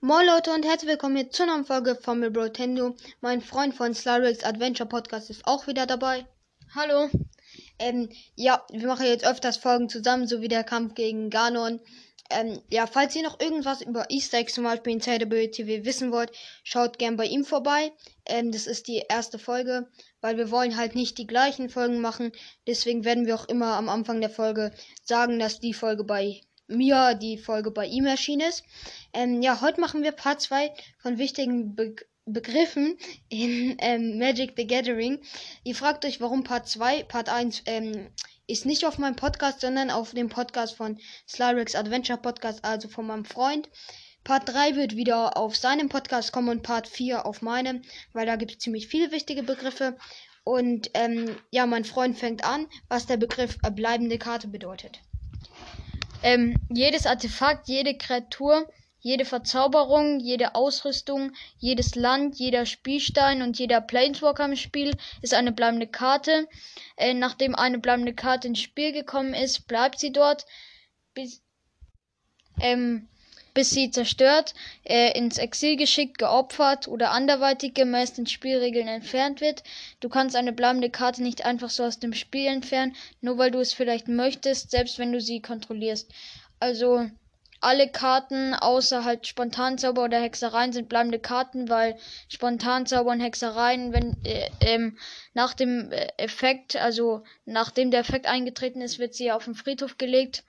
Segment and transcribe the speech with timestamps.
[0.00, 2.94] Moin Leute und herzlich willkommen hier zur neuen Folge von mir Brotendo.
[3.20, 6.24] Mein Freund von Slyrix Adventure Podcast ist auch wieder dabei.
[6.72, 7.10] Hallo.
[7.80, 11.80] Ähm, ja, wir machen jetzt öfters Folgen zusammen, so wie der Kampf gegen Ganon.
[12.30, 16.12] Ähm, ja, falls ihr noch irgendwas über Easter Eggs zum Beispiel in ZW TV wissen
[16.12, 16.30] wollt,
[16.62, 17.90] schaut gern bei ihm vorbei.
[18.24, 19.88] Ähm, das ist die erste Folge,
[20.20, 22.30] weil wir wollen halt nicht die gleichen Folgen machen.
[22.68, 24.70] Deswegen werden wir auch immer am Anfang der Folge
[25.02, 28.62] sagen, dass die Folge bei mir die Folge bei ihm erschienen ist.
[29.12, 31.96] Ähm, ja, heute machen wir Part 2 von wichtigen Be
[32.30, 32.98] Begriffen
[33.30, 35.18] in ähm, Magic the Gathering.
[35.64, 38.10] Ihr fragt euch, warum Part 2, Part 1 ähm,
[38.46, 43.06] ist nicht auf meinem Podcast, sondern auf dem Podcast von Slyrix Adventure Podcast, also von
[43.06, 43.70] meinem Freund.
[44.24, 47.80] Part 3 wird wieder auf seinem Podcast kommen und Part 4 auf meinem,
[48.12, 49.96] weil da gibt es ziemlich viele wichtige Begriffe.
[50.44, 55.00] Und ähm, ja, mein Freund fängt an, was der Begriff äh, bleibende Karte bedeutet.
[56.22, 58.68] Ähm, jedes Artefakt, jede Kreatur,
[59.00, 65.52] jede Verzauberung, jede Ausrüstung, jedes Land, jeder Spielstein und jeder Planeswalker im Spiel ist eine
[65.52, 66.48] bleibende Karte.
[66.96, 70.46] Äh, nachdem eine bleibende Karte ins Spiel gekommen ist, bleibt sie dort,
[71.14, 71.42] bis,
[72.60, 73.08] ähm,
[73.58, 79.64] bis sie zerstört, äh, ins Exil geschickt, geopfert oder anderweitig gemäß den Spielregeln entfernt wird.
[79.98, 83.58] Du kannst eine bleibende Karte nicht einfach so aus dem Spiel entfernen, nur weil du
[83.58, 86.08] es vielleicht möchtest, selbst wenn du sie kontrollierst.
[86.60, 87.10] Also
[87.60, 91.98] alle Karten außer halt Spontanzauber oder Hexereien sind bleibende Karten, weil
[92.28, 94.96] Spontanzauber und Hexereien, wenn äh, ähm,
[95.34, 99.98] nach dem äh, Effekt, also nachdem der Effekt eingetreten ist, wird sie auf den Friedhof
[99.98, 100.44] gelegt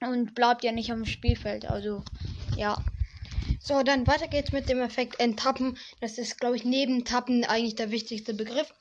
[0.00, 1.66] und bleibt ja nicht am Spielfeld.
[1.66, 2.02] Also
[2.56, 2.82] ja.
[3.60, 5.78] So, dann weiter geht's mit dem Effekt Enttappen.
[6.00, 8.72] Das ist, glaube ich, neben Tappen eigentlich der wichtigste Begriff.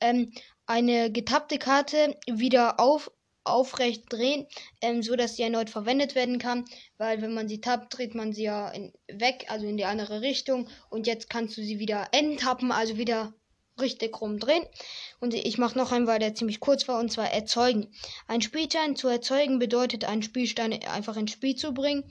[0.00, 0.32] Ähm,
[0.66, 3.10] eine getappte Karte wieder auf
[3.42, 4.46] aufrecht drehen,
[4.82, 6.66] ähm, so dass sie erneut verwendet werden kann,
[6.98, 10.20] weil wenn man sie tappt, dreht man sie ja in, weg, also in die andere
[10.20, 13.32] Richtung und jetzt kannst du sie wieder enttappen, also wieder
[13.80, 14.64] richtig rumdrehen.
[15.20, 17.88] Und ich mache noch einen, weil der ziemlich kurz war, und zwar erzeugen.
[18.26, 22.04] Ein Spielstein zu erzeugen bedeutet, einen Spielstein einfach ins Spiel zu bringen.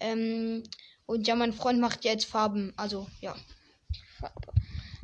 [0.00, 0.62] Ähm,
[1.06, 3.34] und ja, mein Freund macht jetzt Farben, also ja.
[4.18, 4.52] Farbe.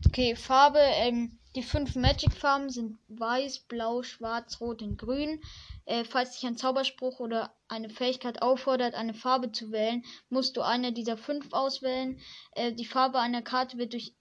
[0.07, 5.41] Okay, Farbe, ähm, die fünf Magic-Farben sind weiß, blau, schwarz, rot und grün.
[5.85, 10.63] Äh, falls dich ein Zauberspruch oder eine Fähigkeit auffordert, eine Farbe zu wählen, musst du
[10.63, 12.19] eine dieser fünf auswählen.
[12.53, 14.15] Äh, die Farbe einer Karte wird durch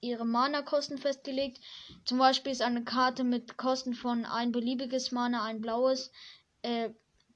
[0.00, 1.58] ihre Mana-Kosten festgelegt.
[2.04, 6.12] Zum Beispiel ist eine Karte mit Kosten von ein beliebiges Mana, ein blaues,
[6.62, 6.90] äh,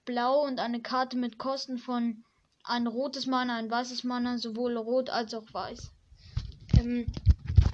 [0.05, 2.25] blau und eine Karte mit Kosten von
[2.69, 5.91] ein rotes Mana, ein weißes Mana, sowohl rot als auch weiß.
[6.79, 7.07] Ähm,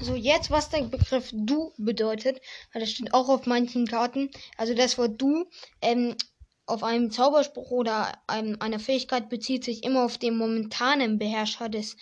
[0.01, 2.41] so, jetzt, was der Begriff du bedeutet,
[2.73, 4.31] weil das steht auch auf manchen Karten.
[4.57, 5.47] Also das Wort du
[5.81, 6.17] ähm,
[6.67, 11.97] auf einem Zauberspruch oder einem, einer Fähigkeit bezieht sich immer auf den momentanen Beherrscher des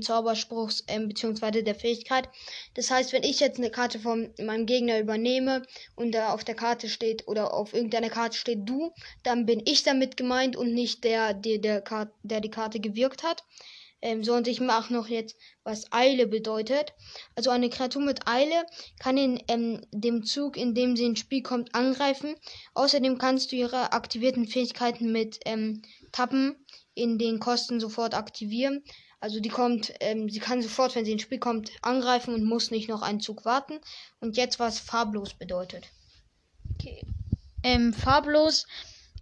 [0.00, 1.62] Zauberspruchs ähm, bzw.
[1.62, 2.28] der Fähigkeit.
[2.74, 5.62] Das heißt, wenn ich jetzt eine Karte von meinem Gegner übernehme
[5.96, 8.92] und da auf der Karte steht oder auf irgendeiner Karte steht du,
[9.22, 13.44] dann bin ich damit gemeint und nicht der, der, der, der die Karte gewirkt hat.
[14.02, 16.94] Ähm, so, und ich mache noch jetzt, was Eile bedeutet.
[17.34, 18.64] Also eine Kreatur mit Eile
[18.98, 22.34] kann in ähm, dem Zug, in dem sie ins Spiel kommt, angreifen.
[22.74, 26.56] Außerdem kannst du ihre aktivierten Fähigkeiten mit ähm, Tappen
[26.94, 28.82] in den Kosten sofort aktivieren.
[29.20, 32.70] Also die kommt, ähm, sie kann sofort, wenn sie ins Spiel kommt, angreifen und muss
[32.70, 33.78] nicht noch einen Zug warten.
[34.20, 35.84] Und jetzt was farblos bedeutet.
[36.74, 37.04] Okay.
[37.62, 38.66] Ähm, farblos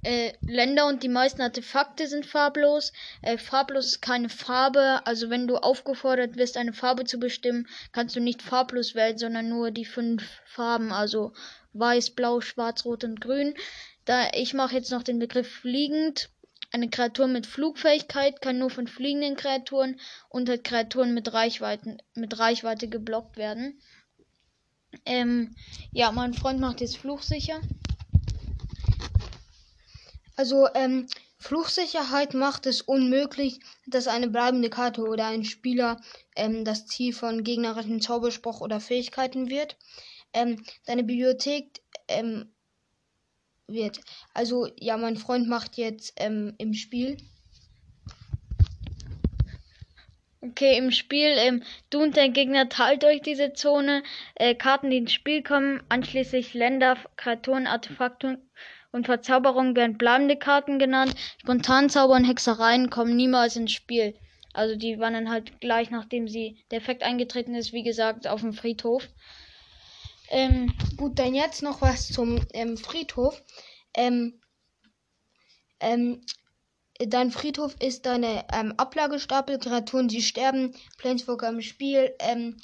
[0.04, 2.92] äh, Länder und die meisten Artefakte sind farblos.
[3.22, 5.00] Äh, farblos ist keine Farbe.
[5.04, 9.48] Also wenn du aufgefordert wirst, eine Farbe zu bestimmen, kannst du nicht farblos wählen, sondern
[9.48, 10.92] nur die fünf Farben.
[10.92, 11.32] Also
[11.72, 13.54] weiß, blau, schwarz, rot und grün.
[14.04, 16.30] Da ich mache jetzt noch den Begriff fliegend.
[16.70, 19.98] Eine Kreatur mit Flugfähigkeit kann nur von fliegenden Kreaturen
[20.28, 23.80] und halt Kreaturen mit Reichweiten mit Reichweite geblockt werden.
[25.06, 25.54] Ähm,
[25.92, 27.60] ja, mein Freund macht jetzt fluchsicher.
[30.36, 31.06] Also, ähm,
[31.40, 36.00] Fluchsicherheit macht es unmöglich, dass eine bleibende Karte oder ein Spieler
[36.36, 39.76] ähm, das Ziel von gegnerischen Zauberspruch oder Fähigkeiten wird.
[40.32, 42.52] Ähm, deine Bibliothek ähm,
[43.68, 44.00] wird.
[44.34, 47.16] Also, ja, mein Freund macht jetzt ähm, im Spiel.
[50.40, 54.02] Okay, im Spiel, ähm, du und dein Gegner teilt euch diese Zone,
[54.36, 58.38] äh, Karten, die ins Spiel kommen, anschließend Länder, Kreaturen, Artefakte
[58.92, 61.14] und Verzauberungen werden bleibende Karten genannt.
[61.38, 64.14] Spontanzauber und Hexereien kommen niemals ins Spiel.
[64.54, 68.40] Also die waren dann halt gleich nachdem sie der Effekt eingetreten ist, wie gesagt, auf
[68.40, 69.08] dem Friedhof.
[70.30, 73.42] Ähm, gut, dann jetzt noch was zum ähm, Friedhof.
[73.94, 74.40] Ähm,
[75.80, 76.20] ähm,
[76.98, 82.56] dein Friedhof ist deine ähm, Ablagestapel, Kreaturen, die sterben, Planeswalker im Spiel, ähm,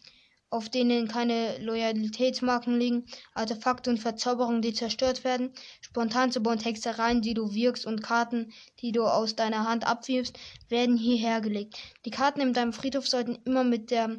[0.51, 7.23] auf denen keine Loyalitätsmarken liegen, Artefakte und Verzauberungen, die zerstört werden, spontan zu bauen Hexereien,
[7.23, 10.39] die du wirkst und Karten, die du aus deiner Hand abwirfst,
[10.69, 11.79] werden hierher gelegt.
[12.05, 14.17] Die Karten in deinem Friedhof sollten immer mit der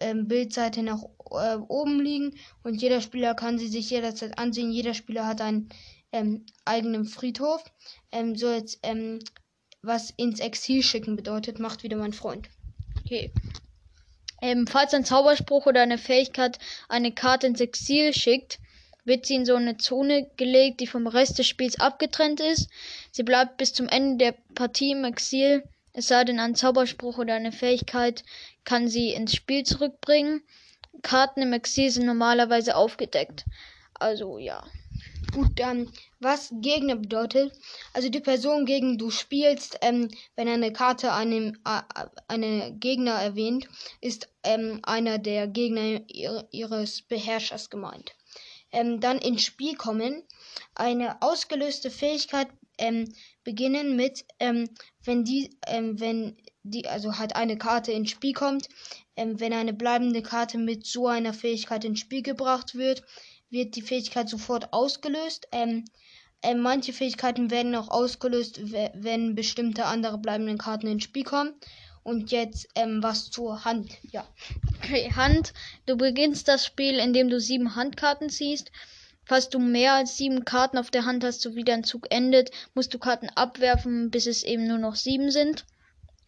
[0.00, 4.70] ähm, Bildseite nach äh, oben liegen und jeder Spieler kann sie sich jederzeit ansehen.
[4.70, 5.68] Jeder Spieler hat einen
[6.12, 7.62] ähm, eigenen Friedhof.
[8.12, 9.18] Ähm, so jetzt, ähm,
[9.82, 12.48] was ins Exil schicken bedeutet, macht wieder mein Freund.
[13.04, 13.32] Okay.
[14.40, 16.58] Ähm, falls ein Zauberspruch oder eine Fähigkeit
[16.88, 18.60] eine Karte ins Exil schickt,
[19.04, 22.68] wird sie in so eine Zone gelegt, die vom Rest des Spiels abgetrennt ist.
[23.10, 25.64] Sie bleibt bis zum Ende der Partie im Exil,
[25.98, 28.22] es sei denn, ein Zauberspruch oder eine Fähigkeit
[28.62, 30.42] kann sie ins Spiel zurückbringen.
[31.02, 33.44] Karten im Exil sind normalerweise aufgedeckt.
[33.94, 34.64] Also ja.
[35.32, 37.52] Gut, dann, was Gegner bedeutet.
[37.92, 41.82] Also die Person, gegen du spielst, ähm, wenn eine Karte einen, äh,
[42.28, 43.68] einen Gegner erwähnt,
[44.00, 48.14] ist ähm, einer der Gegner ihr, ihres Beherrschers gemeint.
[48.70, 50.22] Ähm, dann ins Spiel kommen.
[50.76, 52.48] Eine ausgelöste Fähigkeit
[52.78, 53.12] ähm,
[53.44, 54.68] beginnen mit, ähm,
[55.04, 58.68] wenn die, ähm, wenn die, also halt eine Karte ins Spiel kommt,
[59.16, 63.02] ähm, wenn eine bleibende Karte mit so einer Fähigkeit ins Spiel gebracht wird,
[63.50, 65.48] wird die Fähigkeit sofort ausgelöst.
[65.52, 65.84] Ähm,
[66.42, 68.60] äh, manche Fähigkeiten werden auch ausgelöst,
[68.94, 71.54] wenn bestimmte andere bleibenden Karten ins Spiel kommen.
[72.04, 73.98] Und jetzt ähm, was zur Hand.
[74.12, 74.26] Ja.
[74.78, 75.52] Okay, Hand.
[75.86, 78.70] Du beginnst das Spiel, indem du sieben Handkarten ziehst.
[79.28, 82.94] Falls du mehr als sieben Karten auf der Hand hast, sowie dein Zug endet, musst
[82.94, 85.66] du Karten abwerfen, bis es eben nur noch sieben sind.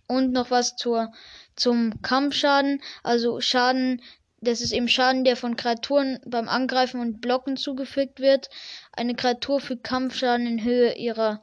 [0.07, 1.11] Und noch was zur,
[1.57, 2.83] zum Kampfschaden.
[3.03, 4.03] Also Schaden,
[4.43, 8.51] das ist eben Schaden, der von Kreaturen beim Angreifen und Blocken zugefügt wird.
[8.93, 11.43] Eine Kreatur fügt Kampfschaden in Höhe ihrer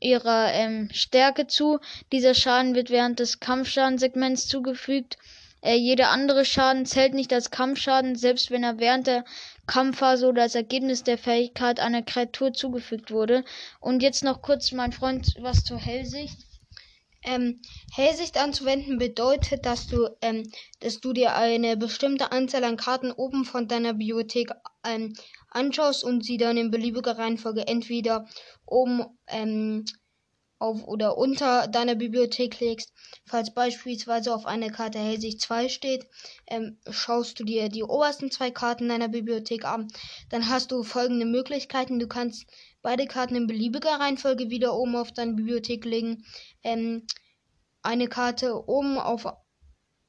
[0.00, 1.78] ihrer ähm, Stärke zu.
[2.10, 5.16] Dieser Schaden wird während des Kampfschadensegments zugefügt.
[5.62, 9.24] Äh, jeder andere Schaden zählt nicht als Kampfschaden, selbst wenn er während der
[9.66, 13.44] Kampfphase oder als Ergebnis der Fähigkeit einer Kreatur zugefügt wurde.
[13.80, 16.36] Und jetzt noch kurz, mein Freund, was zur Hellsicht.
[17.24, 17.60] Ähm,
[17.92, 20.50] Hellsicht anzuwenden bedeutet, dass du, ähm,
[20.80, 24.50] dass du dir eine bestimmte Anzahl an Karten oben von deiner Bibliothek
[24.84, 25.14] ähm,
[25.48, 28.26] anschaust und sie dann in beliebiger Reihenfolge entweder
[28.66, 29.84] oben ähm,
[30.62, 32.92] auf oder unter deiner Bibliothek legst.
[33.26, 36.06] Falls beispielsweise auf einer Karte Hellsicht 2 steht,
[36.46, 39.88] ähm, schaust du dir die obersten zwei Karten deiner Bibliothek an.
[40.30, 41.98] Dann hast du folgende Möglichkeiten.
[41.98, 42.46] Du kannst
[42.80, 46.24] beide Karten in beliebiger Reihenfolge wieder oben auf deine Bibliothek legen.
[46.62, 47.06] Ähm,
[47.82, 49.26] eine Karte oben auf,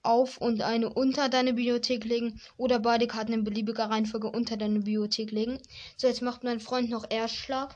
[0.03, 4.79] auf und eine unter deine Bibliothek legen oder beide Karten in beliebiger Reihenfolge unter deine
[4.79, 5.59] Bibliothek legen.
[5.97, 7.75] So, jetzt macht mein Freund noch Erstschlag.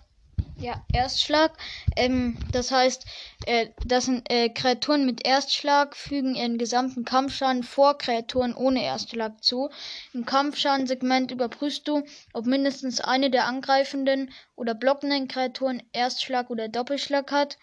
[0.59, 1.55] Ja, Erstschlag.
[1.95, 3.05] Ähm, das heißt,
[3.45, 9.43] äh, das sind äh, Kreaturen mit Erstschlag fügen ihren gesamten Kampfschaden vor Kreaturen ohne Erstschlag
[9.43, 9.69] zu.
[10.13, 12.03] Im Kampfschadensegment überprüfst du,
[12.33, 17.59] ob mindestens eine der angreifenden oder blockenden Kreaturen Erstschlag oder Doppelschlag hat.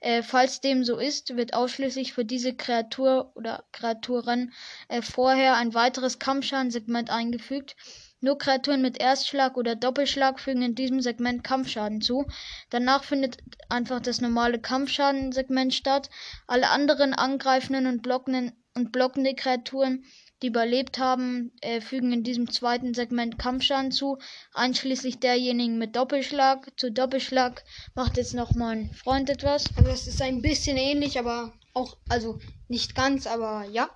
[0.00, 4.54] Äh, falls dem so ist, wird ausschließlich für diese Kreatur oder Kreaturen
[4.88, 7.76] äh, vorher ein weiteres Kampfschadensegment eingefügt.
[8.22, 12.24] Nur Kreaturen mit Erstschlag oder Doppelschlag fügen in diesem Segment Kampfschaden zu.
[12.70, 13.38] Danach findet
[13.68, 16.08] einfach das normale Kampfschadensegment statt.
[16.46, 20.04] Alle anderen angreifenden und blockenden und blockende Kreaturen,
[20.40, 24.18] die überlebt haben, äh, fügen in diesem zweiten Segment Kampfschaden zu,
[24.54, 26.70] einschließlich derjenigen mit Doppelschlag.
[26.76, 27.64] Zu Doppelschlag
[27.96, 29.64] macht jetzt noch mein Freund etwas.
[29.76, 33.90] Also es ist ein bisschen ähnlich, aber auch, also nicht ganz, aber ja.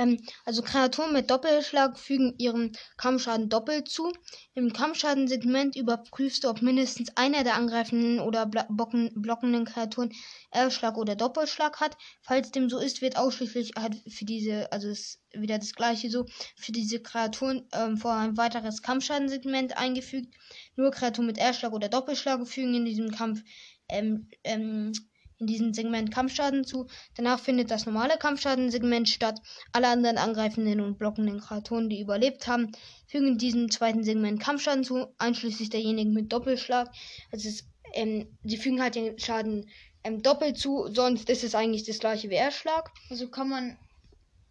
[0.00, 4.10] Ähm, also Kreaturen mit Doppelschlag fügen ihren Kampfschaden doppelt zu.
[4.54, 10.10] Im Kampfschadensegment überprüfst du, ob mindestens einer der angreifenden oder blockenden Kreaturen
[10.50, 11.98] Erschlag oder Doppelschlag hat.
[12.22, 16.24] Falls dem so ist, wird ausschließlich halt für diese, also ist wieder das gleiche so,
[16.56, 20.34] für diese Kreaturen ähm, vor ein weiteres Kampfschadensegment eingefügt.
[20.76, 23.42] Nur Kreaturen mit Erschlag oder Doppelschlag fügen in diesem Kampf
[23.90, 24.92] ähm, ähm,
[25.40, 26.86] in diesem Segment Kampfschaden zu.
[27.16, 29.40] Danach findet das normale Kampfschadensegment statt.
[29.72, 32.72] Alle anderen angreifenden und blockenden Kreaturen, die überlebt haben,
[33.06, 36.90] fügen diesem zweiten Segment Kampfschaden zu, einschließlich derjenigen mit Doppelschlag.
[37.32, 39.68] Also es, ähm, sie fügen halt den Schaden
[40.04, 42.90] ähm, doppelt zu, sonst ist es eigentlich das gleiche wie Erschlag.
[43.08, 43.76] Also kann man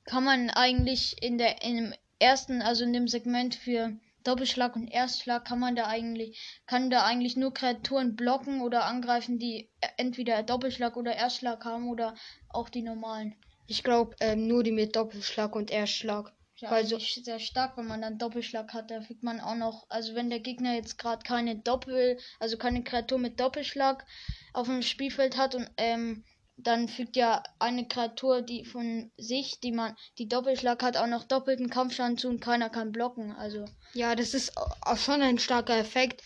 [0.05, 3.93] kann man eigentlich in der in dem ersten, also in dem Segment für
[4.23, 9.39] Doppelschlag und Erstschlag kann man da eigentlich, kann da eigentlich nur Kreaturen blocken oder angreifen,
[9.39, 12.15] die entweder Doppelschlag oder Erstschlag haben oder
[12.49, 13.35] auch die normalen.
[13.67, 16.33] Ich glaube ähm, nur die mit Doppelschlag und Erstschlag.
[16.57, 18.91] Ja, Weil so- eigentlich sehr stark, wenn man dann Doppelschlag hat.
[18.91, 22.83] Da fügt man auch noch, also wenn der Gegner jetzt gerade keine Doppel, also keine
[22.83, 24.05] Kreatur mit Doppelschlag
[24.53, 26.25] auf dem Spielfeld hat und ähm,
[26.63, 31.23] dann fügt ja eine Kreatur, die von sich, die man, die Doppelschlag hat, auch noch
[31.23, 33.33] doppelten Kampfschaden zu und keiner kann blocken.
[33.33, 36.21] Also Ja, das ist auch schon ein starker Effekt.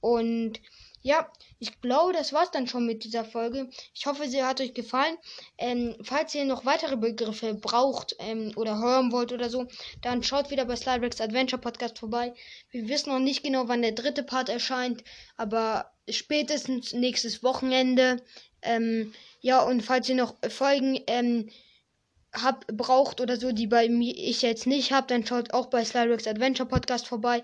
[0.00, 0.60] Und
[1.02, 1.30] ja,
[1.60, 3.70] ich glaube, das war's dann schon mit dieser Folge.
[3.94, 5.16] Ich hoffe, sie hat euch gefallen.
[5.56, 9.66] Ähm, falls ihr noch weitere Begriffe braucht ähm, oder hören wollt oder so,
[10.02, 12.34] dann schaut wieder bei Sliderex Adventure Podcast vorbei.
[12.70, 15.02] Wir wissen noch nicht genau, wann der dritte Part erscheint,
[15.36, 18.22] aber spätestens nächstes Wochenende.
[18.62, 21.48] Ähm, ja, und falls ihr noch Folgen ähm,
[22.32, 25.84] hab, braucht oder so, die bei mir ich jetzt nicht habe, dann schaut auch bei
[25.84, 27.42] Sliderex Adventure Podcast vorbei,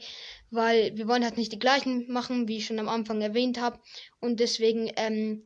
[0.50, 3.78] weil wir wollen halt nicht die gleichen machen, wie ich schon am Anfang erwähnt habe.
[4.20, 5.44] Und deswegen ähm,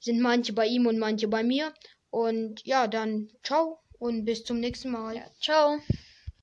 [0.00, 1.72] sind manche bei ihm und manche bei mir.
[2.10, 5.16] Und ja, dann ciao und bis zum nächsten Mal.
[5.16, 5.78] ja, ciao.